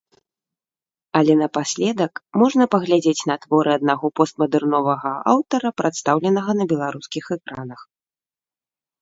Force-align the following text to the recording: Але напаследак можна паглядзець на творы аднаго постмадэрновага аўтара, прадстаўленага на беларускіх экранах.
Але 1.17 1.33
напаследак 1.41 2.11
можна 2.43 2.63
паглядзець 2.75 3.25
на 3.33 3.35
творы 3.43 3.71
аднаго 3.79 4.07
постмадэрновага 4.21 5.11
аўтара, 5.35 5.69
прадстаўленага 5.83 6.51
на 6.61 6.65
беларускіх 6.75 7.23
экранах. 7.39 7.81